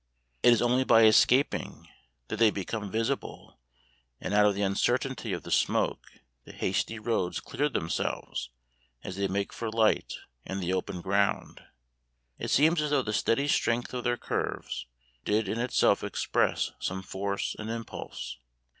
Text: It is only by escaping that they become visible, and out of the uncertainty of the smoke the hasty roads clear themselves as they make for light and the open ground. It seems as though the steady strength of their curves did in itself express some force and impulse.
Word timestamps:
It 0.41 0.51
is 0.51 0.63
only 0.63 0.83
by 0.83 1.03
escaping 1.03 1.87
that 2.29 2.37
they 2.37 2.49
become 2.49 2.89
visible, 2.89 3.59
and 4.19 4.33
out 4.33 4.47
of 4.47 4.55
the 4.55 4.63
uncertainty 4.63 5.31
of 5.31 5.43
the 5.43 5.51
smoke 5.51 6.11
the 6.43 6.53
hasty 6.53 6.97
roads 6.97 7.39
clear 7.39 7.69
themselves 7.69 8.49
as 9.03 9.15
they 9.15 9.27
make 9.27 9.53
for 9.53 9.69
light 9.69 10.13
and 10.43 10.59
the 10.59 10.73
open 10.73 11.01
ground. 11.01 11.61
It 12.39 12.49
seems 12.49 12.81
as 12.81 12.89
though 12.89 13.03
the 13.03 13.13
steady 13.13 13.47
strength 13.47 13.93
of 13.93 14.03
their 14.03 14.17
curves 14.17 14.87
did 15.23 15.47
in 15.47 15.59
itself 15.59 16.03
express 16.03 16.71
some 16.79 17.03
force 17.03 17.55
and 17.59 17.69
impulse. 17.69 18.39